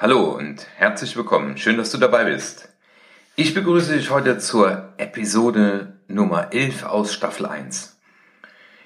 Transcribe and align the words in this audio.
Hallo 0.00 0.30
und 0.30 0.64
herzlich 0.76 1.16
willkommen. 1.16 1.58
Schön, 1.58 1.76
dass 1.76 1.90
du 1.90 1.98
dabei 1.98 2.26
bist. 2.26 2.68
Ich 3.34 3.52
begrüße 3.52 3.94
dich 3.94 4.10
heute 4.10 4.38
zur 4.38 4.92
Episode 4.96 5.94
Nummer 6.06 6.52
11 6.52 6.84
aus 6.84 7.12
Staffel 7.12 7.46
1. 7.46 7.96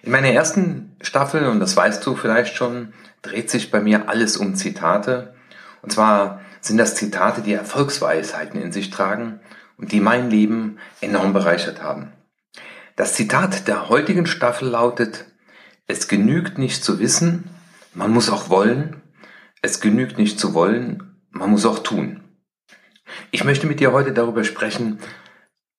In 0.01 0.11
meiner 0.11 0.31
ersten 0.31 0.97
Staffel, 1.03 1.49
und 1.49 1.61
das 1.61 1.77
weißt 1.77 2.07
du 2.07 2.17
vielleicht 2.17 2.57
schon, 2.57 2.95
dreht 3.21 3.51
sich 3.51 3.71
bei 3.71 3.83
mir 3.83 4.09
alles 4.09 4.39
um 4.39 4.55
Zitate. 4.55 5.35
Und 5.83 5.93
zwar 5.93 6.41
sind 6.63 6.79
das 6.79 6.95
Zitate, 6.95 7.43
die 7.43 7.53
Erfolgsweisheiten 7.53 8.59
in 8.59 8.73
sich 8.73 8.89
tragen 8.89 9.41
und 9.77 9.93
die 9.93 10.01
mein 10.01 10.31
Leben 10.31 10.79
enorm 11.03 11.35
bereichert 11.35 11.83
haben. 11.83 12.15
Das 12.97 13.13
Zitat 13.13 13.69
der 13.69 13.91
heutigen 13.91 14.25
Staffel 14.25 14.69
lautet, 14.69 15.27
es 15.87 16.09
genügt 16.09 16.57
nicht 16.57 16.83
zu 16.83 17.01
wissen, 17.01 17.51
man 17.93 18.13
muss 18.13 18.31
auch 18.31 18.49
wollen, 18.49 19.02
es 19.63 19.81
genügt 19.81 20.19
nicht 20.19 20.39
zu 20.39 20.55
wollen, 20.55 21.17
man 21.31 21.51
muss 21.51 21.65
auch 21.65 21.79
tun. 21.79 22.21
Ich 23.31 23.45
möchte 23.45 23.67
mit 23.67 23.81
dir 23.81 23.93
heute 23.93 24.13
darüber 24.13 24.45
sprechen, 24.45 24.99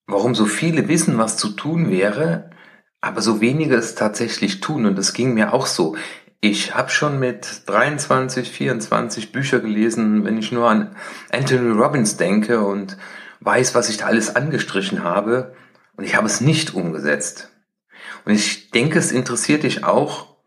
warum 0.08 0.36
so 0.36 0.46
viele 0.46 0.88
wissen, 0.88 1.18
was 1.18 1.38
zu 1.38 1.50
tun 1.50 1.90
wäre, 1.92 2.50
aber 3.02 3.22
so 3.22 3.42
wenige 3.42 3.76
es 3.76 3.96
tatsächlich 3.96 4.62
tun. 4.62 4.86
Und 4.86 4.98
das 4.98 5.14
ging 5.14 5.34
mir 5.34 5.54
auch 5.54 5.66
so. 5.66 5.96
Ich 6.40 6.76
habe 6.76 6.90
schon 6.90 7.20
mit 7.20 7.64
23, 7.68 8.50
24 8.50 9.32
Bücher 9.32 9.60
gelesen, 9.60 10.24
wenn 10.24 10.38
ich 10.38 10.52
nur 10.52 10.70
an 10.70 10.96
Anthony 11.32 11.72
Robbins 11.72 12.18
denke 12.18 12.66
und 12.66 12.98
weiß, 13.42 13.76
was 13.76 13.90
ich 13.90 13.98
da 13.98 14.06
alles 14.06 14.36
angestrichen 14.36 15.04
habe. 15.04 15.56
Und 15.96 16.06
ich 16.06 16.16
habe 16.16 16.28
es 16.28 16.42
nicht 16.42 16.74
umgesetzt. 16.74 17.52
Und 18.26 18.34
ich 18.34 18.72
denke, 18.72 19.00
es 19.00 19.12
interessiert 19.12 19.64
dich 19.64 19.84
auch 19.84 20.38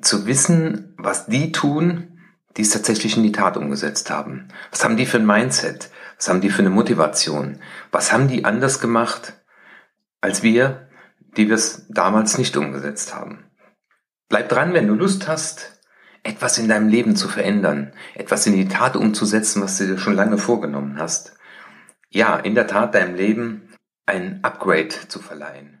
zu 0.00 0.26
wissen, 0.26 0.94
was 0.96 1.26
die 1.26 1.52
tun, 1.52 2.17
die 2.56 2.62
es 2.62 2.70
tatsächlich 2.70 3.16
in 3.16 3.22
die 3.22 3.32
Tat 3.32 3.56
umgesetzt 3.56 4.10
haben. 4.10 4.48
Was 4.70 4.84
haben 4.84 4.96
die 4.96 5.06
für 5.06 5.18
ein 5.18 5.26
Mindset? 5.26 5.90
Was 6.16 6.28
haben 6.28 6.40
die 6.40 6.50
für 6.50 6.60
eine 6.60 6.70
Motivation? 6.70 7.60
Was 7.92 8.12
haben 8.12 8.28
die 8.28 8.44
anders 8.44 8.80
gemacht 8.80 9.34
als 10.20 10.42
wir, 10.42 10.88
die 11.36 11.48
wir 11.48 11.54
es 11.54 11.86
damals 11.88 12.38
nicht 12.38 12.56
umgesetzt 12.56 13.14
haben? 13.14 13.44
Bleib 14.28 14.48
dran, 14.48 14.72
wenn 14.72 14.88
du 14.88 14.94
Lust 14.94 15.28
hast, 15.28 15.80
etwas 16.22 16.58
in 16.58 16.68
deinem 16.68 16.88
Leben 16.88 17.16
zu 17.16 17.28
verändern, 17.28 17.92
etwas 18.14 18.46
in 18.46 18.54
die 18.54 18.68
Tat 18.68 18.96
umzusetzen, 18.96 19.62
was 19.62 19.78
du 19.78 19.86
dir 19.86 19.98
schon 19.98 20.14
lange 20.14 20.38
vorgenommen 20.38 20.98
hast. 20.98 21.34
Ja, 22.10 22.36
in 22.36 22.54
der 22.54 22.66
Tat 22.66 22.94
deinem 22.94 23.14
Leben 23.14 23.68
ein 24.06 24.40
Upgrade 24.42 24.94
zu 25.08 25.20
verleihen. 25.20 25.80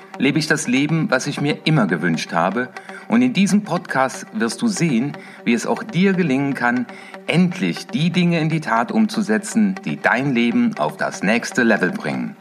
lebe 0.21 0.37
ich 0.37 0.45
das 0.45 0.67
Leben, 0.67 1.09
was 1.09 1.25
ich 1.25 1.41
mir 1.41 1.65
immer 1.65 1.87
gewünscht 1.87 2.31
habe. 2.31 2.69
Und 3.07 3.23
in 3.23 3.33
diesem 3.33 3.63
Podcast 3.63 4.27
wirst 4.33 4.61
du 4.61 4.67
sehen, 4.67 5.17
wie 5.45 5.53
es 5.53 5.65
auch 5.65 5.81
dir 5.81 6.13
gelingen 6.13 6.53
kann, 6.53 6.85
endlich 7.25 7.87
die 7.87 8.11
Dinge 8.11 8.39
in 8.39 8.47
die 8.47 8.61
Tat 8.61 8.91
umzusetzen, 8.91 9.75
die 9.83 9.97
dein 9.99 10.35
Leben 10.35 10.77
auf 10.77 10.95
das 10.95 11.23
nächste 11.23 11.63
Level 11.63 11.91
bringen. 11.91 12.37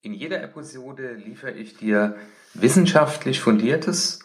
In 0.00 0.14
jeder 0.14 0.42
Episode 0.42 1.12
liefere 1.12 1.52
ich 1.52 1.76
dir 1.76 2.16
wissenschaftlich 2.54 3.40
fundiertes 3.40 4.20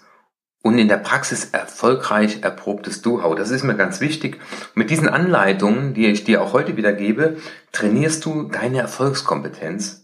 und 0.63 0.77
in 0.77 0.87
der 0.87 0.97
Praxis 0.97 1.49
erfolgreich 1.49 2.43
erprobtes 2.43 3.01
Do-How. 3.01 3.35
Das 3.35 3.49
ist 3.49 3.63
mir 3.63 3.75
ganz 3.75 3.99
wichtig. 3.99 4.39
Mit 4.73 4.89
diesen 4.89 5.09
Anleitungen, 5.09 5.93
die 5.93 6.05
ich 6.05 6.23
dir 6.23 6.41
auch 6.41 6.53
heute 6.53 6.77
wieder 6.77 6.93
gebe, 6.93 7.37
trainierst 7.73 8.23
du 8.23 8.43
deine 8.43 8.79
Erfolgskompetenz 8.79 10.01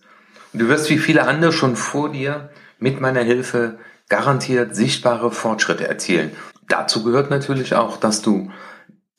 Du 0.53 0.67
wirst 0.67 0.89
wie 0.89 0.97
viele 0.97 1.27
andere 1.27 1.51
schon 1.51 1.75
vor 1.75 2.11
dir 2.11 2.49
mit 2.79 3.01
meiner 3.01 3.21
Hilfe 3.21 3.79
garantiert 4.09 4.75
sichtbare 4.75 5.31
Fortschritte 5.31 5.87
erzielen. 5.87 6.31
Dazu 6.67 7.03
gehört 7.03 7.29
natürlich 7.29 7.75
auch, 7.75 7.97
dass 7.97 8.21
du 8.21 8.51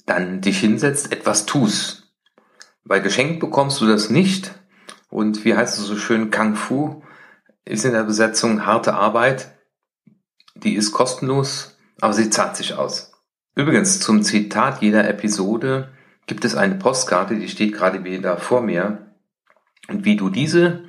dann 0.07 0.41
dich 0.41 0.61
hinsetzt, 0.61 1.13
etwas 1.13 1.47
tust. 1.47 2.15
Weil 2.85 3.03
geschenkt 3.03 3.41
bekommst 3.41 3.81
du 3.81 3.87
das 3.87 4.11
nicht. 4.11 4.55
Und 5.11 5.45
wie 5.45 5.55
heißt 5.55 5.79
es 5.79 5.85
so 5.85 5.97
schön, 5.97 6.31
Kung 6.31 6.55
Fu 6.55 7.03
ist 7.65 7.85
in 7.85 7.93
der 7.93 8.05
Besetzung 8.05 8.65
harte 8.65 8.95
Arbeit. 8.95 9.53
Die 10.55 10.75
ist 10.75 10.93
kostenlos, 10.93 11.79
aber 12.01 12.15
sie 12.15 12.31
zahlt 12.31 12.57
sich 12.57 12.75
aus. 12.75 13.13
Übrigens, 13.55 14.01
zum 14.01 14.23
Zitat 14.23 14.83
jeder 14.83 15.09
Episode 15.09 15.93
gibt 16.27 16.45
es 16.45 16.55
eine 16.55 16.77
Postkarte, 16.77 17.37
die 17.37 17.49
steht 17.49 17.75
gerade 17.75 18.05
wieder 18.05 18.39
vor 18.39 18.63
mir. 18.63 19.15
Und 19.89 20.05
wie 20.05 20.17
du 20.17 20.31
diese 20.31 20.88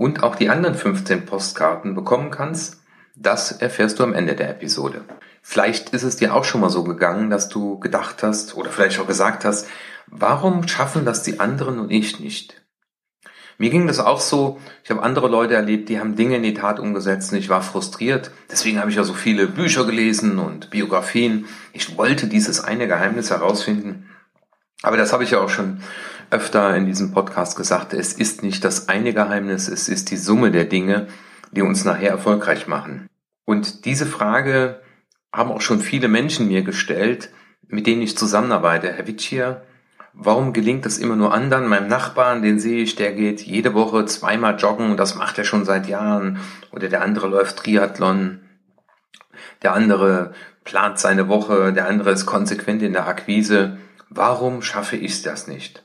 und 0.00 0.22
auch 0.22 0.34
die 0.34 0.48
anderen 0.48 0.74
15 0.74 1.26
Postkarten 1.26 1.94
bekommen 1.94 2.30
kannst, 2.30 2.80
das 3.16 3.52
erfährst 3.52 3.98
du 3.98 4.02
am 4.02 4.14
Ende 4.14 4.34
der 4.34 4.48
Episode. 4.48 5.04
Vielleicht 5.42 5.90
ist 5.90 6.04
es 6.04 6.16
dir 6.16 6.34
auch 6.34 6.44
schon 6.44 6.62
mal 6.62 6.70
so 6.70 6.84
gegangen, 6.84 7.28
dass 7.28 7.50
du 7.50 7.78
gedacht 7.78 8.22
hast 8.22 8.56
oder 8.56 8.70
vielleicht 8.70 8.98
auch 8.98 9.06
gesagt 9.06 9.44
hast, 9.44 9.68
warum 10.06 10.66
schaffen 10.66 11.04
das 11.04 11.22
die 11.22 11.38
anderen 11.38 11.78
und 11.78 11.90
ich 11.90 12.18
nicht? 12.18 12.62
Mir 13.58 13.68
ging 13.68 13.86
das 13.86 13.98
auch 13.98 14.20
so, 14.20 14.58
ich 14.82 14.88
habe 14.88 15.02
andere 15.02 15.28
Leute 15.28 15.52
erlebt, 15.52 15.90
die 15.90 16.00
haben 16.00 16.16
Dinge 16.16 16.36
in 16.36 16.44
die 16.44 16.54
Tat 16.54 16.80
umgesetzt 16.80 17.32
und 17.32 17.38
ich 17.38 17.50
war 17.50 17.60
frustriert. 17.60 18.30
Deswegen 18.50 18.80
habe 18.80 18.88
ich 18.88 18.96
ja 18.96 19.04
so 19.04 19.12
viele 19.12 19.48
Bücher 19.48 19.84
gelesen 19.84 20.38
und 20.38 20.70
Biografien. 20.70 21.44
Ich 21.74 21.98
wollte 21.98 22.26
dieses 22.26 22.64
eine 22.64 22.88
Geheimnis 22.88 23.28
herausfinden. 23.28 24.08
Aber 24.80 24.96
das 24.96 25.12
habe 25.12 25.24
ich 25.24 25.32
ja 25.32 25.40
auch 25.40 25.50
schon 25.50 25.82
öfter 26.30 26.76
in 26.76 26.86
diesem 26.86 27.12
Podcast 27.12 27.56
gesagt, 27.56 27.92
es 27.92 28.12
ist 28.12 28.42
nicht 28.42 28.64
das 28.64 28.88
eine 28.88 29.12
Geheimnis, 29.12 29.68
es 29.68 29.88
ist 29.88 30.10
die 30.10 30.16
Summe 30.16 30.50
der 30.50 30.64
Dinge, 30.64 31.08
die 31.52 31.62
uns 31.62 31.84
nachher 31.84 32.10
erfolgreich 32.10 32.66
machen. 32.66 33.08
Und 33.44 33.84
diese 33.84 34.06
Frage 34.06 34.80
haben 35.32 35.50
auch 35.50 35.60
schon 35.60 35.80
viele 35.80 36.08
Menschen 36.08 36.48
mir 36.48 36.62
gestellt, 36.62 37.30
mit 37.66 37.86
denen 37.86 38.02
ich 38.02 38.16
zusammenarbeite. 38.16 38.92
Herr 38.92 39.06
Witschier, 39.06 39.62
warum 40.12 40.52
gelingt 40.52 40.86
das 40.86 40.98
immer 40.98 41.16
nur 41.16 41.34
anderen? 41.34 41.68
Meinem 41.68 41.88
Nachbarn, 41.88 42.42
den 42.42 42.58
sehe 42.58 42.82
ich, 42.82 42.96
der 42.96 43.12
geht 43.12 43.42
jede 43.42 43.74
Woche 43.74 44.04
zweimal 44.06 44.56
joggen 44.58 44.90
und 44.90 44.96
das 44.96 45.14
macht 45.16 45.38
er 45.38 45.44
schon 45.44 45.64
seit 45.64 45.88
Jahren. 45.88 46.38
Oder 46.72 46.88
der 46.88 47.02
andere 47.02 47.28
läuft 47.28 47.58
Triathlon. 47.58 48.40
Der 49.62 49.74
andere 49.74 50.32
plant 50.64 50.98
seine 50.98 51.28
Woche, 51.28 51.72
der 51.72 51.88
andere 51.88 52.10
ist 52.10 52.26
konsequent 52.26 52.82
in 52.82 52.92
der 52.92 53.06
Akquise. 53.06 53.78
Warum 54.08 54.62
schaffe 54.62 54.96
ich 54.96 55.22
das 55.22 55.46
nicht? 55.46 55.84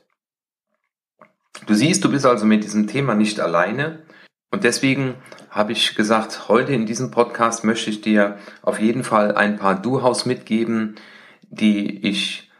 Du 1.65 1.73
siehst, 1.73 2.03
du 2.03 2.11
bist 2.11 2.25
also 2.25 2.45
mit 2.45 2.63
diesem 2.63 2.87
Thema 2.87 3.15
nicht 3.15 3.39
alleine. 3.39 4.03
Und 4.51 4.63
deswegen 4.63 5.15
habe 5.49 5.71
ich 5.71 5.95
gesagt, 5.95 6.47
heute 6.47 6.73
in 6.73 6.85
diesem 6.85 7.11
Podcast 7.11 7.63
möchte 7.63 7.89
ich 7.89 8.01
dir 8.01 8.37
auf 8.61 8.79
jeden 8.79 9.03
Fall 9.03 9.35
ein 9.35 9.57
paar 9.57 9.81
Du-Haus 9.81 10.25
mitgeben, 10.25 10.95
die 11.49 12.05
ich 12.07 12.51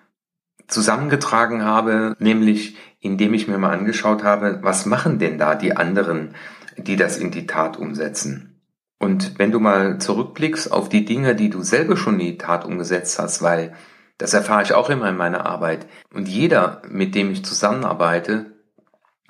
zusammengetragen 0.68 1.64
habe, 1.64 2.16
nämlich 2.20 2.78
indem 3.00 3.34
ich 3.34 3.48
mir 3.48 3.58
mal 3.58 3.72
angeschaut 3.72 4.24
habe, 4.24 4.60
was 4.64 4.86
machen 4.86 5.20
denn 5.20 5.38
da 5.38 5.56
die 5.56 5.76
anderen, 5.76 6.34
die 6.78 6.96
das 6.96 7.18
in 7.18 7.32
die 7.32 7.46
Tat 7.46 7.78
umsetzen. 7.78 8.62
Und 9.00 9.38
wenn 9.38 9.52
du 9.52 9.60
mal 9.60 10.00
zurückblickst 10.00 10.72
auf 10.72 10.90
die 10.90 11.06
Dinge, 11.06 11.36
die 11.36 11.50
du 11.50 11.62
selber 11.62 11.98
schon 11.98 12.20
in 12.20 12.26
die 12.26 12.38
Tat 12.38 12.66
umgesetzt 12.66 13.20
hast, 13.20 13.42
weil 13.42 13.76
das 14.18 14.34
erfahre 14.34 14.64
ich 14.64 14.74
auch 14.74 14.90
immer 14.90 15.10
in 15.10 15.18
meiner 15.18 15.46
Arbeit. 15.46 15.86
Und 16.14 16.28
jeder, 16.28 16.82
mit 16.90 17.14
dem 17.14 17.32
ich 17.32 17.46
zusammenarbeite, 17.46 18.55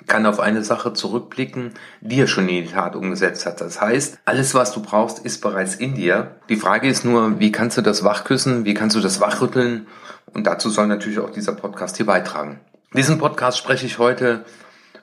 kann 0.08 0.26
auf 0.26 0.40
eine 0.40 0.64
Sache 0.64 0.94
zurückblicken, 0.94 1.72
die 2.02 2.20
er 2.20 2.28
schon 2.28 2.48
in 2.48 2.64
die 2.66 2.72
Tat 2.72 2.96
umgesetzt 2.96 3.46
hat. 3.46 3.62
Das 3.62 3.82
heißt, 3.82 4.20
alles, 4.26 4.54
was 4.54 4.72
du 4.74 4.82
brauchst, 4.82 5.20
ist 5.20 5.42
bereits 5.42 5.76
in 5.76 5.96
dir. 5.96 6.36
Die 6.50 6.56
Frage 6.56 6.88
ist 6.88 7.06
nur, 7.06 7.40
wie 7.40 7.52
kannst 7.52 7.78
du 7.78 7.82
das 7.82 8.04
wachküssen, 8.04 8.66
wie 8.66 8.74
kannst 8.74 8.96
du 8.96 9.02
das 9.02 9.20
wachrütteln? 9.20 9.88
Und 10.34 10.46
dazu 10.48 10.70
soll 10.70 10.88
natürlich 10.88 11.20
auch 11.20 11.30
dieser 11.30 11.54
Podcast 11.54 11.98
hier 11.98 12.06
beitragen. 12.06 12.60
In 12.92 12.98
diesem 12.98 13.18
Podcast 13.18 13.58
spreche 13.58 13.86
ich 13.86 14.00
heute 14.00 14.46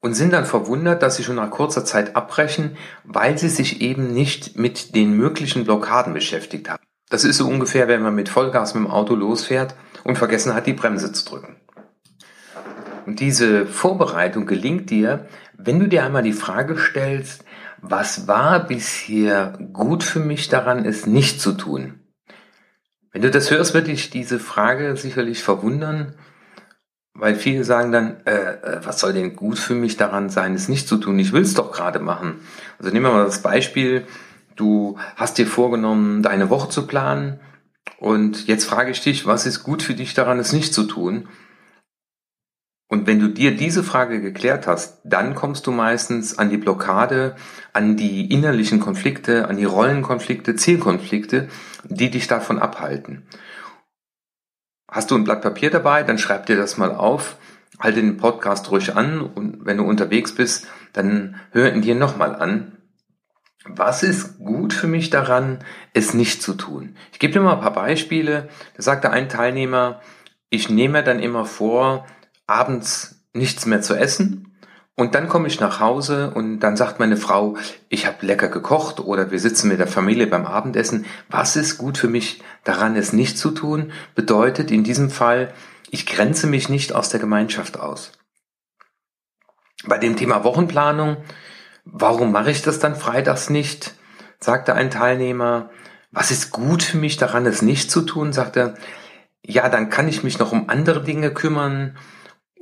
und 0.00 0.14
sind 0.14 0.32
dann 0.32 0.44
verwundert, 0.44 1.02
dass 1.02 1.16
sie 1.16 1.24
schon 1.24 1.36
nach 1.36 1.50
kurzer 1.50 1.84
Zeit 1.84 2.14
abbrechen, 2.14 2.76
weil 3.02 3.36
sie 3.36 3.48
sich 3.48 3.80
eben 3.80 4.12
nicht 4.12 4.56
mit 4.56 4.94
den 4.94 5.16
möglichen 5.16 5.64
Blockaden 5.64 6.14
beschäftigt 6.14 6.68
haben. 6.68 6.84
Das 7.08 7.24
ist 7.24 7.38
so 7.38 7.48
ungefähr, 7.48 7.88
wenn 7.88 8.02
man 8.02 8.14
mit 8.14 8.28
Vollgas 8.28 8.74
mit 8.74 8.84
dem 8.84 8.90
Auto 8.90 9.14
losfährt 9.14 9.74
und 10.04 10.18
vergessen 10.18 10.54
hat, 10.54 10.66
die 10.66 10.72
Bremse 10.72 11.12
zu 11.12 11.24
drücken. 11.24 11.56
Und 13.06 13.20
diese 13.20 13.66
Vorbereitung 13.66 14.46
gelingt 14.46 14.90
dir, 14.90 15.26
wenn 15.64 15.80
du 15.80 15.88
dir 15.88 16.04
einmal 16.04 16.22
die 16.22 16.32
Frage 16.32 16.78
stellst, 16.78 17.44
was 17.80 18.26
war 18.28 18.66
bisher 18.66 19.58
gut 19.72 20.02
für 20.02 20.20
mich 20.20 20.48
daran, 20.48 20.84
es 20.84 21.06
nicht 21.06 21.40
zu 21.40 21.52
tun? 21.52 22.00
Wenn 23.12 23.22
du 23.22 23.30
das 23.30 23.50
hörst, 23.50 23.74
wird 23.74 23.86
dich 23.86 24.10
diese 24.10 24.38
Frage 24.38 24.96
sicherlich 24.96 25.42
verwundern 25.42 26.14
weil 27.14 27.36
viele 27.36 27.64
sagen 27.64 27.92
dann, 27.92 28.16
äh, 28.26 28.32
äh, 28.32 28.80
was 28.84 29.00
soll 29.00 29.12
denn 29.12 29.36
gut 29.36 29.58
für 29.58 29.74
mich 29.74 29.96
daran 29.96 30.30
sein, 30.30 30.54
es 30.54 30.68
nicht 30.68 30.88
zu 30.88 30.96
tun? 30.96 31.18
Ich 31.18 31.32
will 31.32 31.42
es 31.42 31.54
doch 31.54 31.72
gerade 31.72 32.00
machen. 32.00 32.40
Also 32.78 32.90
nehmen 32.90 33.06
wir 33.06 33.12
mal 33.12 33.24
das 33.24 33.40
Beispiel, 33.40 34.04
du 34.56 34.98
hast 35.16 35.38
dir 35.38 35.46
vorgenommen, 35.46 36.22
deine 36.22 36.50
Woche 36.50 36.68
zu 36.68 36.86
planen 36.86 37.40
und 37.98 38.48
jetzt 38.48 38.64
frage 38.64 38.90
ich 38.90 39.00
dich, 39.00 39.26
was 39.26 39.46
ist 39.46 39.62
gut 39.62 39.82
für 39.82 39.94
dich 39.94 40.14
daran, 40.14 40.40
es 40.40 40.52
nicht 40.52 40.74
zu 40.74 40.84
tun? 40.84 41.28
Und 42.88 43.06
wenn 43.06 43.18
du 43.18 43.28
dir 43.28 43.56
diese 43.56 43.82
Frage 43.82 44.20
geklärt 44.20 44.66
hast, 44.66 45.00
dann 45.04 45.34
kommst 45.34 45.66
du 45.66 45.72
meistens 45.72 46.38
an 46.38 46.50
die 46.50 46.58
Blockade, 46.58 47.34
an 47.72 47.96
die 47.96 48.30
innerlichen 48.30 48.78
Konflikte, 48.78 49.48
an 49.48 49.56
die 49.56 49.64
Rollenkonflikte, 49.64 50.54
Zielkonflikte, 50.54 51.48
die 51.84 52.10
dich 52.10 52.26
davon 52.26 52.58
abhalten. 52.58 53.26
Hast 54.90 55.10
du 55.10 55.16
ein 55.16 55.24
Blatt 55.24 55.42
Papier 55.42 55.70
dabei, 55.70 56.02
dann 56.02 56.18
schreib 56.18 56.46
dir 56.46 56.56
das 56.56 56.76
mal 56.76 56.94
auf, 56.94 57.36
halte 57.80 58.00
den 58.00 58.18
Podcast 58.18 58.70
ruhig 58.70 58.94
an 58.94 59.20
und 59.20 59.64
wenn 59.64 59.78
du 59.78 59.84
unterwegs 59.84 60.34
bist, 60.34 60.68
dann 60.92 61.40
hör 61.50 61.72
ihn 61.72 61.82
dir 61.82 61.94
nochmal 61.94 62.36
an. 62.36 62.76
Was 63.66 64.02
ist 64.02 64.38
gut 64.38 64.74
für 64.74 64.86
mich 64.86 65.08
daran, 65.08 65.64
es 65.94 66.12
nicht 66.12 66.42
zu 66.42 66.52
tun? 66.52 66.96
Ich 67.12 67.18
gebe 67.18 67.32
dir 67.32 67.40
mal 67.40 67.54
ein 67.54 67.60
paar 67.60 67.72
Beispiele. 67.72 68.48
Da 68.76 68.82
sagte 68.82 69.10
ein 69.10 69.30
Teilnehmer, 69.30 70.00
ich 70.50 70.68
nehme 70.68 71.02
dann 71.02 71.18
immer 71.18 71.46
vor, 71.46 72.06
abends 72.46 73.22
nichts 73.32 73.66
mehr 73.66 73.82
zu 73.82 73.94
essen 73.94 74.54
und 74.96 75.16
dann 75.16 75.28
komme 75.28 75.48
ich 75.48 75.58
nach 75.58 75.80
Hause 75.80 76.30
und 76.34 76.60
dann 76.60 76.76
sagt 76.76 77.00
meine 77.00 77.16
Frau, 77.16 77.56
ich 77.88 78.06
habe 78.06 78.24
lecker 78.24 78.48
gekocht 78.48 79.00
oder 79.00 79.32
wir 79.32 79.40
sitzen 79.40 79.68
mit 79.68 79.80
der 79.80 79.88
Familie 79.88 80.28
beim 80.28 80.46
Abendessen. 80.46 81.04
Was 81.28 81.56
ist 81.56 81.78
gut 81.78 81.98
für 81.98 82.06
mich 82.06 82.42
daran, 82.62 82.94
es 82.94 83.12
nicht 83.12 83.36
zu 83.36 83.50
tun? 83.50 83.90
Bedeutet 84.14 84.70
in 84.70 84.84
diesem 84.84 85.10
Fall, 85.10 85.52
ich 85.90 86.06
grenze 86.06 86.46
mich 86.46 86.68
nicht 86.68 86.94
aus 86.94 87.08
der 87.08 87.18
Gemeinschaft 87.18 87.78
aus. 87.78 88.12
Bei 89.84 89.98
dem 89.98 90.16
Thema 90.16 90.44
Wochenplanung, 90.44 91.16
warum 91.84 92.30
mache 92.30 92.52
ich 92.52 92.62
das 92.62 92.78
dann 92.78 92.94
freitags 92.94 93.50
nicht? 93.50 93.94
sagte 94.38 94.74
ein 94.74 94.90
Teilnehmer. 94.90 95.70
Was 96.12 96.30
ist 96.30 96.52
gut 96.52 96.84
für 96.84 96.98
mich 96.98 97.16
daran, 97.16 97.46
es 97.46 97.62
nicht 97.62 97.90
zu 97.90 98.02
tun? 98.02 98.32
sagte, 98.32 98.74
ja, 99.42 99.68
dann 99.68 99.90
kann 99.90 100.06
ich 100.06 100.22
mich 100.22 100.38
noch 100.38 100.52
um 100.52 100.68
andere 100.68 101.02
Dinge 101.02 101.32
kümmern 101.32 101.96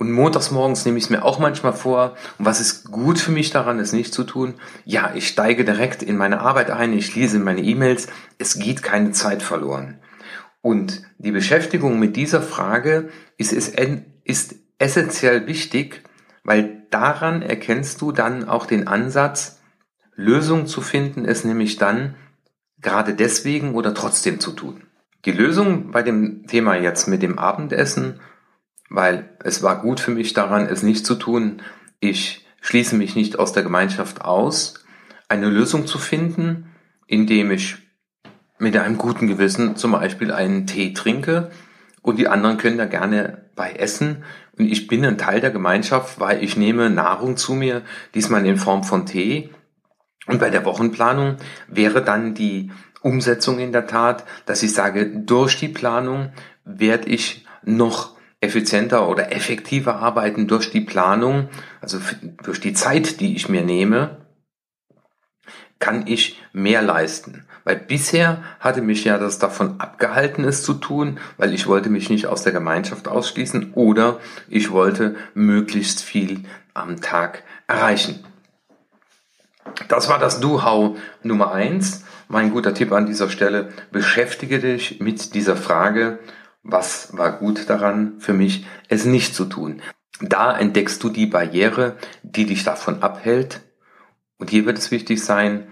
und 0.03 0.11
montags 0.11 0.51
morgens 0.51 0.85
nehme 0.85 0.99
ich 0.99 1.05
es 1.05 1.11
mir 1.11 1.25
auch 1.25 1.39
manchmal 1.39 1.75
vor. 1.75 2.17
Und 2.37 2.45
was 2.45 2.59
ist 2.59 2.91
gut 2.91 3.21
für 3.21 3.31
mich 3.31 3.51
daran, 3.51 3.79
es 3.79 3.93
nicht 3.93 4.13
zu 4.13 4.25
tun? 4.25 4.55
Ja, 4.85 5.13
ich 5.15 5.29
steige 5.29 5.65
direkt 5.65 6.03
in 6.03 6.17
meine 6.17 6.41
Arbeit 6.41 6.73
ein, 6.73 6.93
ich 6.93 7.15
lese 7.15 7.39
meine 7.39 7.61
E-Mails. 7.61 8.09
Es 8.37 8.59
geht 8.59 8.83
keine 8.83 9.13
Zeit 9.13 9.45
verloren. 9.45 10.01
Und 10.61 11.05
die 11.19 11.31
Beschäftigung 11.31 12.01
mit 12.01 12.17
dieser 12.17 12.43
Frage 12.43 13.11
ist, 13.39 13.53
ist, 13.53 13.79
ist 14.25 14.57
essentiell 14.79 15.47
wichtig, 15.47 16.03
weil 16.43 16.83
daran 16.91 17.41
erkennst 17.41 18.01
du 18.01 18.11
dann 18.11 18.49
auch 18.49 18.67
den 18.67 18.89
Ansatz, 18.89 19.61
Lösungen 20.17 20.67
zu 20.67 20.81
finden, 20.81 21.25
es 21.25 21.45
nämlich 21.45 21.77
dann 21.77 22.17
gerade 22.81 23.15
deswegen 23.15 23.77
oder 23.77 23.95
trotzdem 23.95 24.41
zu 24.41 24.51
tun. 24.51 24.83
Die 25.27 25.31
Lösung 25.33 25.93
bei 25.93 26.03
dem 26.03 26.49
Thema 26.49 26.75
jetzt 26.75 27.07
mit 27.07 27.23
dem 27.23 27.39
Abendessen 27.39 28.19
weil 28.93 29.31
es 29.43 29.63
war 29.63 29.81
gut 29.81 30.01
für 30.01 30.11
mich 30.11 30.35
daran, 30.35 30.67
es 30.67 30.83
nicht 30.83 31.07
zu 31.07 31.15
tun. 31.15 31.63
Ich 32.01 32.47
schließe 32.61 32.95
mich 32.97 33.17
nicht 33.17 33.39
aus 33.39 33.53
der 33.53 33.63
Gemeinschaft 33.63 34.23
aus, 34.23 34.85
eine 35.29 35.49
Lösung 35.49 35.87
zu 35.87 35.99
finden, 35.99 36.67
indem 37.07 37.51
ich 37.51 37.77
mit 38.59 38.77
einem 38.77 38.99
guten 38.99 39.27
Gewissen 39.27 39.77
zum 39.77 39.93
Beispiel 39.93 40.31
einen 40.31 40.67
Tee 40.67 40.93
trinke 40.93 41.51
und 42.03 42.19
die 42.19 42.29
anderen 42.29 42.59
können 42.59 42.79
da 42.79 42.87
gerne 42.87 43.47
bei 43.57 43.73
essen 43.73 44.25
und 44.59 44.67
ich 44.67 44.87
bin 44.87 45.05
ein 45.05 45.19
Teil 45.19 45.41
der 45.41 45.51
Gemeinschaft, 45.51 46.21
weil 46.21 46.43
ich 46.43 46.57
nehme 46.57 46.91
Nahrung 46.91 47.37
zu 47.37 47.55
mir, 47.55 47.83
diesmal 48.15 48.45
in 48.47 48.57
Form 48.57 48.85
von 48.85 49.07
Tee. 49.07 49.51
Und 50.27 50.41
bei 50.41 50.51
der 50.51 50.65
Wochenplanung 50.65 51.37
wäre 51.69 52.05
dann 52.05 52.35
die 52.35 52.71
Umsetzung 53.01 53.59
in 53.59 53.73
der 53.73 53.87
Tat, 53.87 54.25
dass 54.47 54.63
ich 54.63 54.73
sage, 54.73 55.07
durch 55.07 55.59
die 55.59 55.69
Planung 55.69 56.33
werde 56.65 57.09
ich 57.09 57.47
noch 57.65 58.17
effizienter 58.43 59.09
oder 59.09 59.33
effektiver 59.33 59.97
arbeiten 59.97 60.49
durch 60.49 60.71
die 60.71 60.81
Planung, 60.81 61.49
also 61.81 61.99
durch 62.43 62.61
die 62.61 62.75
Zeit, 62.75 63.21
die 63.21 63.37
ich 63.37 63.49
mir 63.49 63.63
nehme, 63.63 64.19
kann 65.79 66.07
ich 66.07 66.41
mehr 66.53 66.83
leisten. 66.83 67.47
Weil 67.65 67.77
bisher 67.77 68.43
hatte 68.59 68.83
mich 68.83 69.05
ja 69.05 69.19
das 69.19 69.39
davon 69.39 69.81
abgehalten, 69.81 70.45
es 70.45 70.65
zu 70.65 70.75
tun, 70.75 71.21
weil 71.37 71.55
ich 71.55 71.69
wollte 71.69 71.89
mich 71.89 72.11
nicht 72.11 72.27
aus 72.27 72.43
der 72.43 72.53
Gemeinschaft 72.53 73.07
ausschließen 73.07 73.73
oder 73.75 74.19
ich 74.49 74.73
wollte 74.73 75.15
möglichst 75.35 76.03
viel 76.03 76.41
am 76.75 77.01
Tag 77.01 77.45
erreichen. 77.69 78.25
Das 79.87 80.09
war 80.09 80.19
das 80.19 80.41
Do-How 80.41 80.99
Nummer 81.23 81.53
eins. 81.53 82.05
Mein 82.29 82.51
guter 82.51 82.75
Tipp 82.75 82.91
an 82.91 83.07
dieser 83.07 83.31
Stelle, 83.31 83.69
beschäftige 83.93 84.59
dich 84.59 84.99
mit 85.01 85.35
dieser 85.35 85.55
Frage, 85.55 86.19
was 86.63 87.17
war 87.17 87.39
gut 87.39 87.69
daran 87.69 88.21
für 88.21 88.33
mich, 88.33 88.67
es 88.89 89.05
nicht 89.05 89.35
zu 89.35 89.45
tun? 89.45 89.83
Da 90.21 90.57
entdeckst 90.57 91.03
du 91.03 91.09
die 91.09 91.27
Barriere, 91.27 91.97
die 92.23 92.47
dich 92.47 92.65
davon 92.65 93.03
abhält. 93.03 93.61
Und 94.39 94.51
hier 94.51 94.67
wird 94.67 94.79
es 94.79 94.91
wichtig 94.91 95.25
sein, 95.25 95.67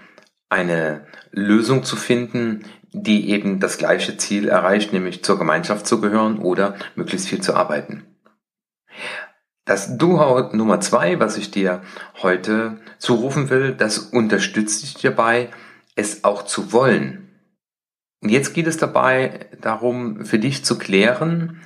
eine 0.48 1.06
Lösung 1.30 1.84
zu 1.84 1.96
finden, 1.96 2.64
die 2.92 3.30
eben 3.30 3.60
das 3.60 3.78
gleiche 3.78 4.16
Ziel 4.16 4.48
erreicht, 4.48 4.92
nämlich 4.92 5.22
zur 5.22 5.38
Gemeinschaft 5.38 5.86
zu 5.86 6.00
gehören 6.00 6.38
oder 6.38 6.74
möglichst 6.96 7.28
viel 7.28 7.40
zu 7.40 7.54
arbeiten. 7.54 8.04
Das 9.64 9.96
Do-How 9.96 10.52
Nummer 10.52 10.80
zwei, 10.80 11.20
was 11.20 11.36
ich 11.36 11.52
dir 11.52 11.82
heute 12.22 12.80
zurufen 12.98 13.50
will, 13.50 13.72
das 13.72 13.98
unterstützt 13.98 14.82
dich 14.82 14.94
dabei, 14.94 15.50
es 15.94 16.24
auch 16.24 16.42
zu 16.42 16.72
wollen. 16.72 17.19
Und 18.20 18.28
jetzt 18.28 18.54
geht 18.54 18.66
es 18.66 18.76
dabei 18.76 19.48
darum, 19.60 20.24
für 20.24 20.38
dich 20.38 20.64
zu 20.64 20.78
klären, 20.78 21.60